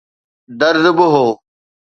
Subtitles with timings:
[0.59, 1.27] درد به هو.